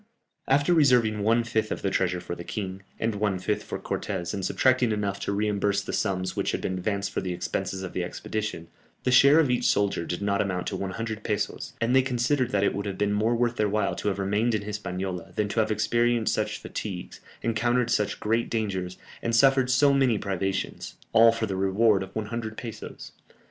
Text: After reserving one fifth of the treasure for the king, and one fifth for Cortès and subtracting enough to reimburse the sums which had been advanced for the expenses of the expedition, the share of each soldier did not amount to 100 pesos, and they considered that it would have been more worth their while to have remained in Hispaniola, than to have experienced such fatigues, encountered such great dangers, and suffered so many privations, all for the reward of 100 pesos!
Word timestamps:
After 0.47 0.73
reserving 0.73 1.21
one 1.21 1.43
fifth 1.43 1.71
of 1.71 1.83
the 1.83 1.91
treasure 1.91 2.19
for 2.19 2.33
the 2.33 2.43
king, 2.43 2.81
and 2.99 3.13
one 3.13 3.37
fifth 3.37 3.61
for 3.61 3.77
Cortès 3.77 4.33
and 4.33 4.43
subtracting 4.43 4.91
enough 4.91 5.19
to 5.19 5.31
reimburse 5.31 5.83
the 5.83 5.93
sums 5.93 6.35
which 6.35 6.53
had 6.53 6.61
been 6.61 6.73
advanced 6.79 7.11
for 7.11 7.21
the 7.21 7.33
expenses 7.33 7.83
of 7.83 7.93
the 7.93 8.03
expedition, 8.03 8.67
the 9.03 9.11
share 9.11 9.39
of 9.39 9.51
each 9.51 9.65
soldier 9.65 10.03
did 10.03 10.19
not 10.19 10.41
amount 10.41 10.65
to 10.65 10.75
100 10.75 11.23
pesos, 11.23 11.73
and 11.79 11.95
they 11.95 12.01
considered 12.01 12.49
that 12.49 12.63
it 12.63 12.73
would 12.73 12.87
have 12.87 12.97
been 12.97 13.13
more 13.13 13.35
worth 13.35 13.57
their 13.57 13.69
while 13.69 13.93
to 13.93 14.07
have 14.07 14.17
remained 14.17 14.55
in 14.55 14.63
Hispaniola, 14.63 15.33
than 15.35 15.47
to 15.49 15.59
have 15.59 15.69
experienced 15.69 16.33
such 16.33 16.57
fatigues, 16.57 17.21
encountered 17.43 17.91
such 17.91 18.19
great 18.19 18.49
dangers, 18.49 18.97
and 19.21 19.35
suffered 19.35 19.69
so 19.69 19.93
many 19.93 20.17
privations, 20.17 20.95
all 21.13 21.31
for 21.31 21.45
the 21.45 21.55
reward 21.55 22.01
of 22.01 22.15
100 22.15 22.57
pesos! 22.57 23.11